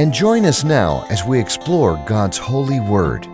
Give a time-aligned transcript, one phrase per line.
[0.00, 3.26] and join us now as we explore God's holy word.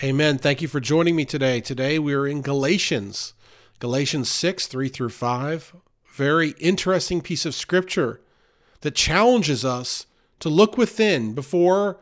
[0.00, 0.38] Amen.
[0.38, 1.60] Thank you for joining me today.
[1.60, 3.34] Today we are in Galatians,
[3.80, 5.74] Galatians 6, 3 through 5.
[6.14, 8.20] Very interesting piece of scripture
[8.82, 10.06] that challenges us
[10.38, 11.98] to look within before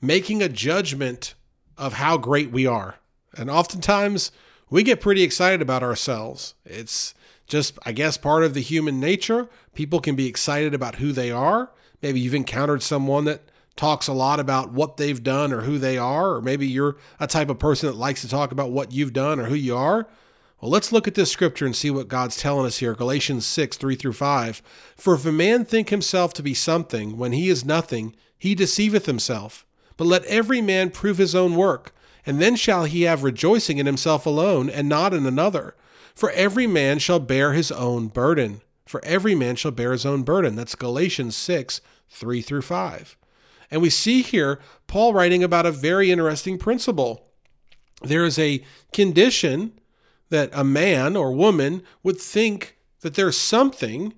[0.00, 1.34] making a judgment
[1.76, 2.94] of how great we are.
[3.36, 4.32] And oftentimes
[4.70, 6.54] we get pretty excited about ourselves.
[6.64, 7.14] It's
[7.46, 9.48] just, I guess, part of the human nature.
[9.74, 11.70] People can be excited about who they are.
[12.02, 15.96] Maybe you've encountered someone that talks a lot about what they've done or who they
[15.96, 19.12] are, or maybe you're a type of person that likes to talk about what you've
[19.12, 20.06] done or who you are.
[20.60, 22.92] Well, let's look at this scripture and see what God's telling us here.
[22.94, 24.62] Galatians 6, 3 through 5.
[24.96, 29.06] For if a man think himself to be something when he is nothing, he deceiveth
[29.06, 29.64] himself.
[29.96, 31.94] But let every man prove his own work,
[32.28, 35.74] and then shall he have rejoicing in himself alone, and not in another.
[36.14, 38.60] For every man shall bear his own burden.
[38.84, 40.54] For every man shall bear his own burden.
[40.54, 43.16] That's Galatians 6, 3 through 5.
[43.70, 47.30] And we see here Paul writing about a very interesting principle.
[48.02, 48.62] There is a
[48.92, 49.80] condition
[50.28, 54.12] that a man or woman would think that there's something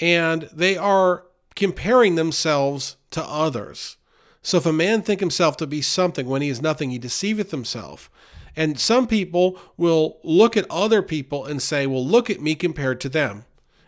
[0.00, 3.98] and they are comparing themselves to others.
[4.42, 7.50] So if a man think himself to be something when he is nothing, he deceiveth
[7.50, 8.10] himself.
[8.56, 13.00] And some people will look at other people and say, well, look at me compared
[13.02, 13.44] to them.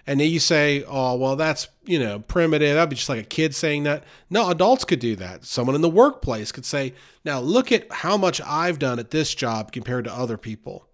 [0.07, 2.75] And then you say, oh, well, that's, you know, primitive.
[2.75, 4.05] That'd be just like a kid saying that.
[4.29, 5.45] No, adults could do that.
[5.45, 9.35] Someone in the workplace could say, now look at how much I've done at this
[9.35, 10.89] job compared to other people.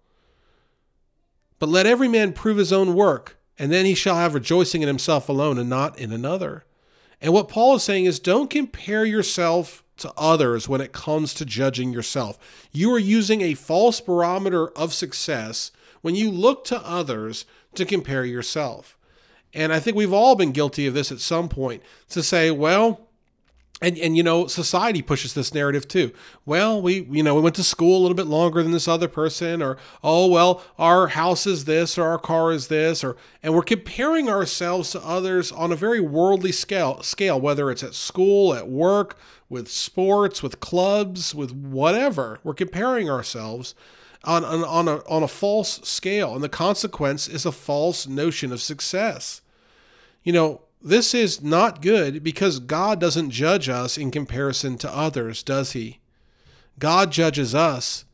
[1.57, 4.87] But let every man prove his own work, and then he shall have rejoicing in
[4.87, 6.65] himself alone and not in another.
[7.21, 11.45] And what Paul is saying is don't compare yourself to others when it comes to
[11.45, 12.37] judging yourself.
[12.71, 17.45] You are using a false barometer of success when you look to others
[17.75, 18.97] to compare yourself.
[19.53, 23.06] And I think we've all been guilty of this at some point to say, well,
[23.81, 26.11] and and you know society pushes this narrative too
[26.45, 29.07] well we you know we went to school a little bit longer than this other
[29.07, 33.53] person or oh well our house is this or our car is this or and
[33.53, 38.53] we're comparing ourselves to others on a very worldly scale scale whether it's at school
[38.53, 39.17] at work
[39.49, 42.39] with sports, with clubs, with whatever.
[42.43, 43.75] We're comparing ourselves
[44.23, 46.33] on, on, on, a, on a false scale.
[46.33, 49.41] And the consequence is a false notion of success.
[50.23, 55.43] You know, this is not good because God doesn't judge us in comparison to others,
[55.43, 55.99] does He?
[56.79, 58.05] God judges us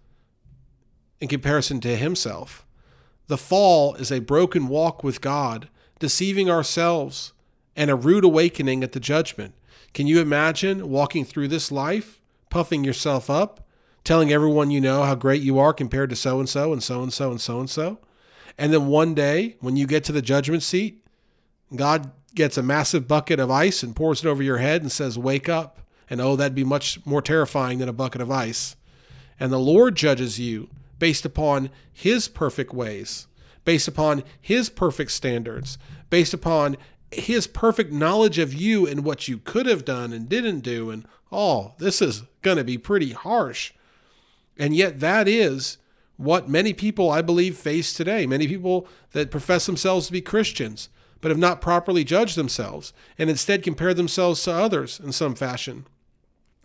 [1.19, 2.65] in comparison to Himself.
[3.27, 5.69] The fall is a broken walk with God,
[5.99, 7.33] deceiving ourselves,
[7.75, 9.55] and a rude awakening at the judgment.
[9.93, 13.67] Can you imagine walking through this life, puffing yourself up,
[14.03, 17.03] telling everyone you know how great you are compared to so and so and so
[17.03, 17.99] and so and so and so?
[18.57, 21.05] And then one day, when you get to the judgment seat,
[21.75, 25.17] God gets a massive bucket of ice and pours it over your head and says,
[25.17, 25.79] Wake up.
[26.09, 28.75] And oh, that'd be much more terrifying than a bucket of ice.
[29.39, 33.27] And the Lord judges you based upon His perfect ways,
[33.65, 35.77] based upon His perfect standards,
[36.09, 36.77] based upon
[37.17, 40.89] his perfect knowledge of you and what you could have done and didn't do.
[40.89, 43.73] And oh, this is going to be pretty harsh.
[44.57, 45.77] And yet, that is
[46.17, 48.25] what many people, I believe, face today.
[48.25, 50.89] Many people that profess themselves to be Christians,
[51.23, 55.87] but have not properly judged themselves and instead compare themselves to others in some fashion,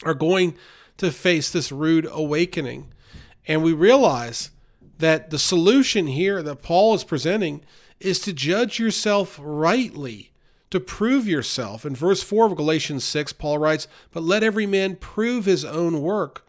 [0.02, 0.52] are going
[0.96, 2.92] to face this rude awakening.
[3.46, 4.50] And we realize
[4.98, 7.62] that the solution here that Paul is presenting
[8.00, 10.32] is to judge yourself rightly
[10.70, 11.86] to prove yourself.
[11.86, 16.02] In verse 4 of Galatians 6, Paul writes, But let every man prove his own
[16.02, 16.44] work,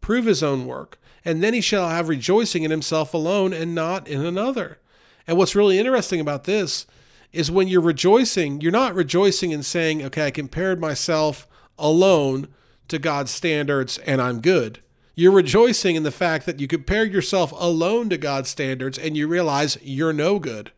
[0.00, 4.08] prove his own work, and then he shall have rejoicing in himself alone and not
[4.08, 4.78] in another.
[5.26, 6.86] And what's really interesting about this
[7.32, 11.46] is when you're rejoicing, you're not rejoicing in saying, Okay, I compared myself
[11.78, 12.48] alone
[12.88, 14.80] to God's standards and I'm good.
[15.14, 19.28] You're rejoicing in the fact that you compare yourself alone to God's standards and you
[19.28, 20.72] realize you're no good.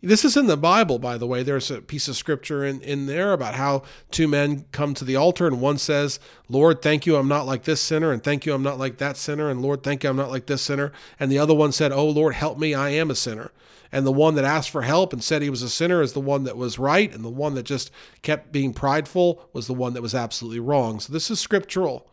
[0.00, 1.42] This is in the Bible, by the way.
[1.42, 3.82] There's a piece of scripture in, in there about how
[4.12, 7.64] two men come to the altar, and one says, Lord, thank you, I'm not like
[7.64, 10.16] this sinner, and thank you, I'm not like that sinner, and Lord, thank you, I'm
[10.16, 10.92] not like this sinner.
[11.18, 13.50] And the other one said, Oh, Lord, help me, I am a sinner.
[13.90, 16.20] And the one that asked for help and said he was a sinner is the
[16.20, 17.90] one that was right, and the one that just
[18.22, 21.00] kept being prideful was the one that was absolutely wrong.
[21.00, 22.10] So this is scriptural.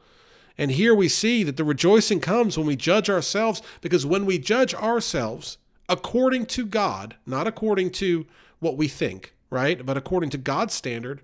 [0.58, 4.40] And here we see that the rejoicing comes when we judge ourselves, because when we
[4.40, 5.58] judge ourselves
[5.90, 8.26] according to God, not according to
[8.60, 9.86] what we think, right?
[9.86, 11.22] But according to God's standard,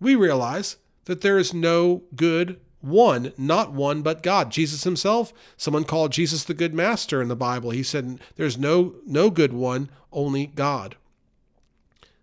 [0.00, 0.76] we realize
[1.06, 4.50] that there is no good one, not one, but God.
[4.50, 7.70] Jesus himself, someone called Jesus the good master in the Bible.
[7.70, 10.96] He said, There's no, no good one, only God.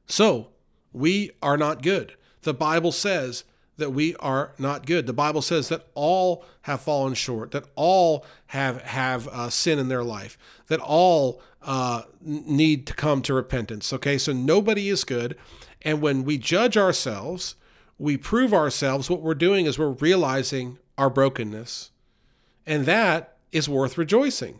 [0.05, 0.49] So,
[0.93, 2.13] we are not good.
[2.43, 3.43] The Bible says
[3.77, 5.07] that we are not good.
[5.07, 9.87] The Bible says that all have fallen short, that all have have uh, sin in
[9.87, 10.37] their life,
[10.67, 13.91] that all uh, need to come to repentance.
[13.93, 15.35] Okay, so nobody is good,
[15.81, 17.55] and when we judge ourselves,
[18.01, 19.09] we prove ourselves.
[19.09, 21.91] What we're doing is we're realizing our brokenness,
[22.65, 24.59] and that is worth rejoicing.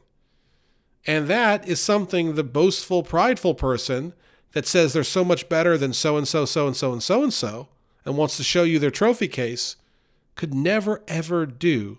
[1.08, 4.14] And that is something the boastful, prideful person
[4.52, 7.24] that says they're so much better than so and so, so and so, and so
[7.24, 7.70] and so
[8.06, 9.76] and wants to show you their trophy case
[10.36, 11.98] could never, ever do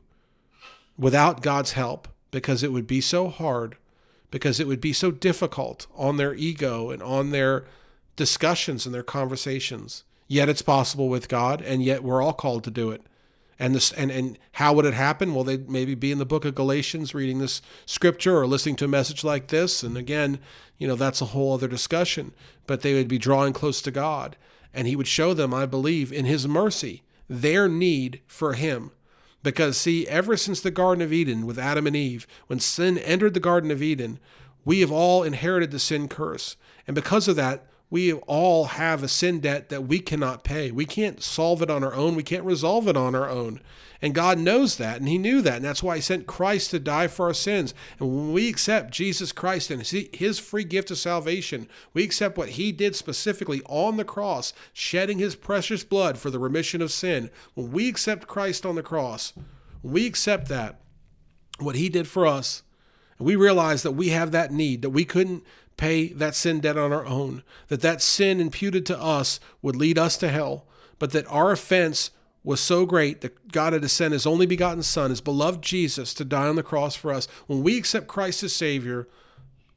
[0.96, 3.76] without God's help because it would be so hard,
[4.30, 7.64] because it would be so difficult on their ego and on their
[8.14, 10.04] discussions and their conversations.
[10.32, 13.02] Yet it's possible with God, and yet we're all called to do it.
[13.58, 15.34] And this and, and how would it happen?
[15.34, 18.86] Well, they'd maybe be in the book of Galatians reading this scripture or listening to
[18.86, 19.82] a message like this.
[19.82, 20.38] And again,
[20.78, 22.32] you know, that's a whole other discussion.
[22.66, 24.38] But they would be drawing close to God
[24.72, 28.92] and he would show them, I believe, in his mercy, their need for him.
[29.42, 33.34] Because, see, ever since the Garden of Eden with Adam and Eve, when sin entered
[33.34, 34.18] the Garden of Eden,
[34.64, 36.56] we have all inherited the sin curse.
[36.86, 40.70] And because of that, we all have a sin debt that we cannot pay.
[40.70, 42.14] We can't solve it on our own.
[42.14, 43.60] We can't resolve it on our own.
[44.00, 45.56] And God knows that, and He knew that.
[45.56, 47.74] And that's why He sent Christ to die for our sins.
[48.00, 52.48] And when we accept Jesus Christ and His free gift of salvation, we accept what
[52.48, 57.28] He did specifically on the cross, shedding His precious blood for the remission of sin.
[57.52, 59.34] When we accept Christ on the cross,
[59.82, 60.80] we accept that,
[61.58, 62.62] what He did for us,
[63.18, 65.44] and we realize that we have that need, that we couldn't
[65.82, 69.98] pay that sin debt on our own, that that sin imputed to us would lead
[69.98, 70.64] us to hell,
[71.00, 72.12] but that our offense
[72.44, 76.14] was so great that God had to send his only begotten Son, his beloved Jesus,
[76.14, 77.26] to die on the cross for us.
[77.48, 79.08] When we accept Christ as Savior,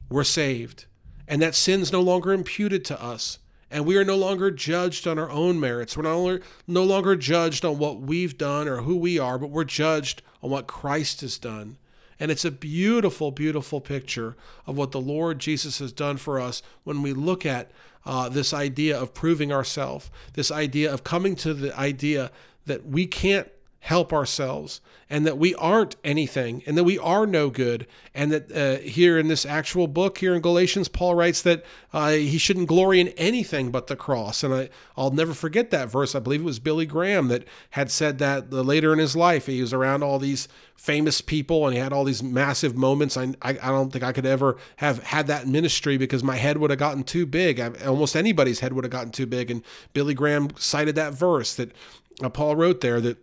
[0.08, 0.86] we're saved.
[1.26, 3.40] And that sin's no longer imputed to us.
[3.68, 5.96] And we are no longer judged on our own merits.
[5.96, 9.50] We're no longer, no longer judged on what we've done or who we are, but
[9.50, 11.78] we're judged on what Christ has done.
[12.18, 14.36] And it's a beautiful, beautiful picture
[14.66, 17.70] of what the Lord Jesus has done for us when we look at
[18.04, 22.30] uh, this idea of proving ourselves, this idea of coming to the idea
[22.64, 23.48] that we can't
[23.86, 28.50] help ourselves and that we aren't anything and that we are no good and that
[28.52, 31.64] uh, here in this actual book here in galatians paul writes that
[31.96, 34.44] uh, he shouldn't glory in anything but the cross.
[34.44, 34.68] And I,
[34.98, 36.14] i'll never forget that verse.
[36.14, 39.46] I believe it was billy graham that had said that later in his life.
[39.46, 40.46] He was around all these
[40.76, 43.16] famous people and he had all these massive moments.
[43.16, 46.58] I, I, I don't think i could ever have had that ministry because my head
[46.58, 47.60] would have gotten too big.
[47.60, 49.50] I, almost anybody's head would have gotten too big.
[49.50, 49.62] And
[49.94, 51.72] billy graham cited that verse that
[52.22, 53.18] uh, Paul wrote there that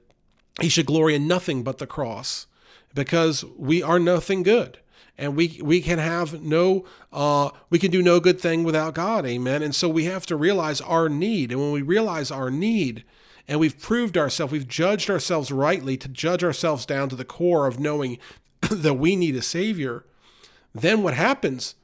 [0.62, 2.48] he should glory in nothing but the cross
[2.94, 4.80] because we are nothing good.
[5.18, 9.26] And we we can have no uh, we can do no good thing without God.
[9.26, 9.62] Amen.
[9.62, 11.52] And so we have to realize our need.
[11.52, 13.04] And when we realize our need
[13.48, 17.68] and we've proved ourselves we've judged ourselves rightly to judge ourselves down to the core
[17.68, 18.18] of knowing
[18.72, 20.06] that we need a savior
[20.74, 21.76] then what happens?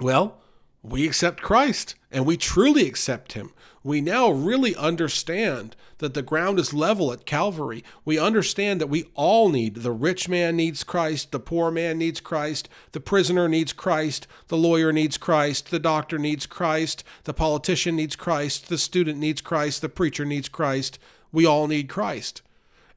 [0.00, 0.38] Well
[0.82, 6.58] we accept Christ and we truly accept him we now really understand that the ground
[6.58, 7.84] is level at Calvary.
[8.04, 12.20] We understand that we all need the rich man needs Christ, the poor man needs
[12.20, 17.96] Christ, the prisoner needs Christ, the lawyer needs Christ, the doctor needs Christ, the politician
[17.96, 20.98] needs Christ, the student needs Christ, the preacher needs Christ.
[21.32, 22.42] We all need Christ.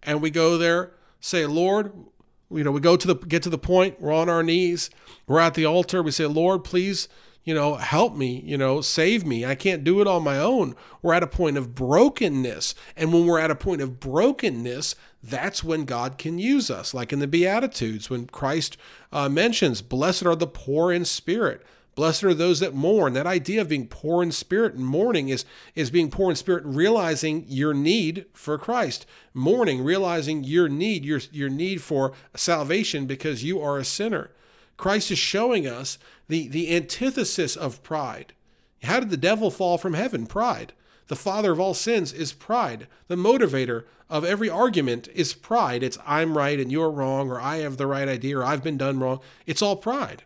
[0.03, 1.91] And we go there, say, Lord,
[2.49, 4.89] you know, we go to the get to the point, we're on our knees,
[5.27, 7.07] we're at the altar, we say, Lord, please
[7.43, 9.45] you know, help me, you know, save me.
[9.45, 10.75] I can't do it on my own.
[11.01, 12.75] We're at a point of brokenness.
[12.95, 16.93] And when we're at a point of brokenness, that's when God can use us.
[16.93, 18.77] Like in the Beatitudes, when Christ
[19.11, 21.63] uh, mentions, Blessed are the poor in spirit.
[21.93, 23.13] Blessed are those that mourn.
[23.13, 25.43] That idea of being poor in spirit and mourning is,
[25.75, 29.05] is being poor in spirit, realizing your need for Christ.
[29.33, 34.31] Mourning, realizing your need, your, your need for salvation because you are a sinner.
[34.77, 35.99] Christ is showing us
[36.31, 38.31] the, the antithesis of pride.
[38.83, 40.25] How did the devil fall from heaven?
[40.25, 40.71] Pride.
[41.07, 42.87] The father of all sins is pride.
[43.09, 45.83] The motivator of every argument is pride.
[45.83, 48.77] It's I'm right and you're wrong, or I have the right idea, or I've been
[48.77, 49.19] done wrong.
[49.45, 50.23] It's all pride.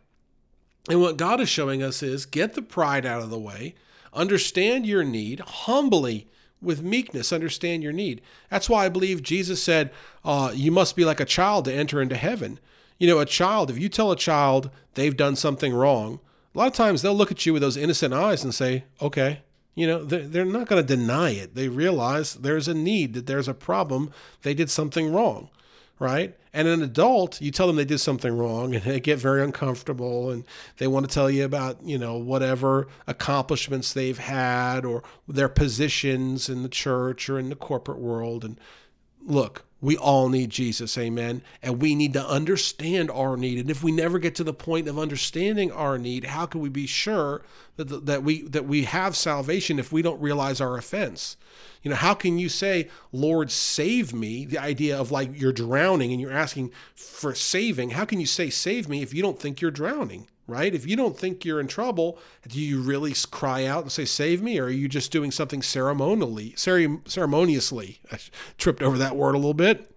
[0.87, 3.73] And what God is showing us is get the pride out of the way,
[4.13, 6.27] understand your need, humbly,
[6.61, 8.21] with meekness, understand your need.
[8.51, 9.91] That's why I believe Jesus said,
[10.23, 12.59] uh, You must be like a child to enter into heaven.
[12.97, 16.19] You know, a child, if you tell a child they've done something wrong,
[16.53, 19.41] a lot of times they'll look at you with those innocent eyes and say, Okay.
[19.77, 21.53] You know, they're, not going to deny it.
[21.53, 24.09] They realize there's a need, that there's a problem,
[24.43, 25.49] they did something wrong
[25.99, 26.35] right?
[26.53, 30.31] And an adult, you tell them they did something wrong and they get very uncomfortable
[30.31, 30.45] and
[30.77, 36.49] they want to tell you about, you know, whatever accomplishments they've had or their positions
[36.49, 38.43] in the church or in the corporate world.
[38.43, 38.59] And
[39.25, 41.43] look, we all need Jesus, amen.
[41.61, 43.59] And we need to understand our need.
[43.59, 46.69] And if we never get to the point of understanding our need, how can we
[46.69, 47.43] be sure
[47.75, 51.37] that, that we that we have salvation if we don't realize our offense?
[51.83, 54.45] You know, how can you say, Lord, save me?
[54.45, 57.91] The idea of like you're drowning and you're asking for saving.
[57.91, 60.25] How can you say save me if you don't think you're drowning?
[60.47, 60.73] Right?
[60.73, 64.41] If you don't think you're in trouble, do you really cry out and say, Save
[64.41, 64.59] me?
[64.59, 67.99] Or are you just doing something ceremonially, ceremoniously?
[68.11, 68.19] I
[68.57, 69.91] tripped over that word a little bit.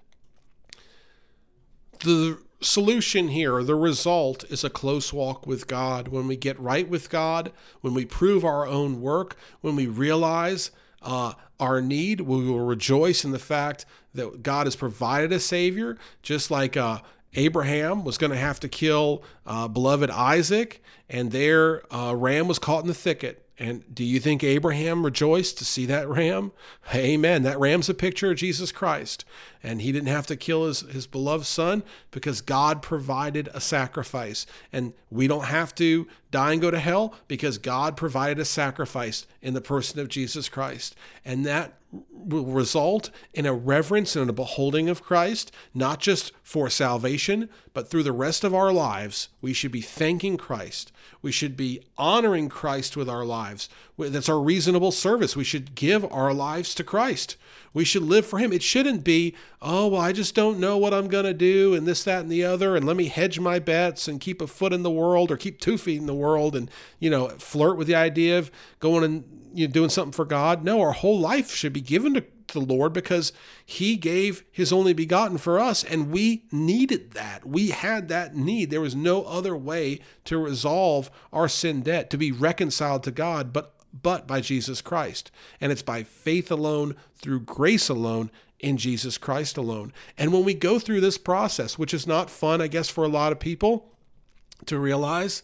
[2.01, 6.09] The solution here, the result is a close walk with God.
[6.09, 10.71] When we get right with God, when we prove our own work, when we realize
[11.03, 15.97] uh, our need, we will rejoice in the fact that God has provided a Savior,
[16.23, 17.01] just like uh,
[17.35, 22.59] Abraham was going to have to kill uh, beloved Isaac, and their uh, ram was
[22.59, 23.45] caught in the thicket.
[23.59, 26.53] And do you think Abraham rejoiced to see that ram?
[26.95, 27.43] Amen.
[27.43, 29.25] That ram's a picture of Jesus Christ.
[29.63, 34.47] And he didn't have to kill his, his beloved son because God provided a sacrifice.
[34.73, 39.27] And we don't have to die and go to hell because God provided a sacrifice
[39.43, 40.95] in the person of Jesus Christ.
[41.25, 41.79] And that
[42.13, 47.89] will result in a reverence and a beholding of Christ, not just for salvation, but
[47.89, 49.29] through the rest of our lives.
[49.41, 50.93] We should be thanking Christ.
[51.23, 53.69] We should be honoring Christ with our lives.
[53.99, 55.35] That's our reasonable service.
[55.35, 57.37] We should give our lives to Christ.
[57.75, 58.53] We should live for Him.
[58.53, 61.87] It shouldn't be, oh, well, I just don't know what I'm going to do, and
[61.87, 64.73] this, that, and the other, and let me hedge my bets and keep a foot
[64.73, 67.89] in the world or keep two feet in the world and, you know, flirt with
[67.89, 70.65] the idea of going and you know, doing something for God.
[70.65, 73.33] No, our whole life should be given to the Lord because
[73.67, 77.47] He gave His only begotten for us, and we needed that.
[77.47, 78.71] We had that need.
[78.71, 83.53] There was no other way to resolve our sin debt, to be reconciled to God,
[83.53, 85.31] but but by Jesus Christ.
[85.61, 88.31] And it's by faith alone, through grace alone,
[88.61, 89.93] in Jesus Christ alone.
[90.17, 93.09] And when we go through this process, which is not fun, I guess, for a
[93.09, 93.93] lot of people
[94.67, 95.43] to realize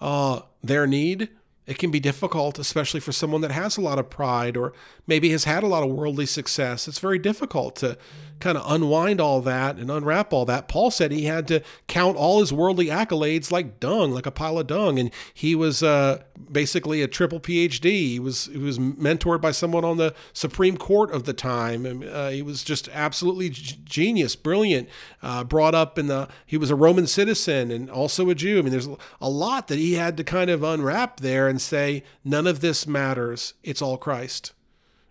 [0.00, 1.28] uh, their need
[1.66, 4.72] it can be difficult, especially for someone that has a lot of pride or
[5.06, 6.88] maybe has had a lot of worldly success.
[6.88, 7.96] It's very difficult to
[8.40, 10.66] kind of unwind all that and unwrap all that.
[10.66, 14.58] Paul said he had to count all his worldly accolades like dung, like a pile
[14.58, 17.84] of dung, and he was uh, basically a triple PhD.
[17.84, 21.86] He was he was mentored by someone on the Supreme Court of the time.
[21.86, 24.88] And, uh, he was just absolutely g- genius, brilliant.
[25.22, 28.58] Uh, brought up in the he was a Roman citizen and also a Jew.
[28.58, 28.88] I mean, there's
[29.20, 32.86] a lot that he had to kind of unwrap there and say none of this
[32.86, 33.52] matters.
[33.62, 34.54] It's all Christ.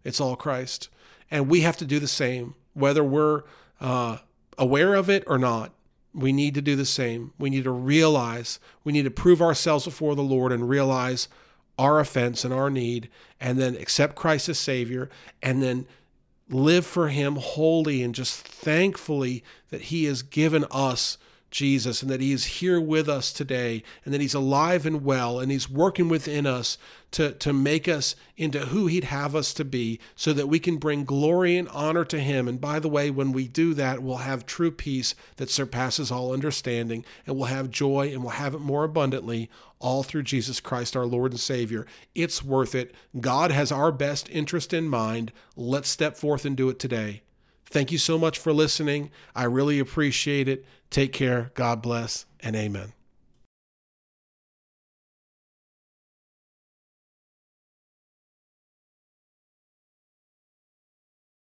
[0.04, 0.90] It's all Christ,
[1.30, 3.44] and we have to do the same whether we're
[3.80, 4.18] uh,
[4.58, 5.72] aware of it or not.
[6.16, 7.34] We need to do the same.
[7.38, 11.28] We need to realize, we need to prove ourselves before the Lord and realize
[11.78, 15.10] our offense and our need, and then accept Christ as Savior,
[15.44, 15.86] and then
[16.50, 21.20] live for Him wholly and just thankfully that He has given us
[21.52, 25.40] Jesus and that He is here with us today and that He's alive and well
[25.40, 26.78] and He's working within us
[27.12, 30.78] to, to make us into who He'd have us to be so that we can
[30.78, 32.48] bring glory and honor to Him.
[32.48, 36.34] And by the way, when we do that, we'll have true peace that surpasses all
[36.34, 40.96] understanding and we'll have joy and we'll have it more abundantly all through Jesus Christ,
[40.96, 41.86] our Lord and Savior.
[42.16, 42.96] It's worth it.
[43.20, 45.32] God has our best interest in mind.
[45.56, 47.24] Let's step forth and do it today.
[47.72, 49.12] Thank you so much for listening.
[49.34, 50.66] I really appreciate it.
[50.90, 51.52] Take care.
[51.56, 52.94] God bless and amen.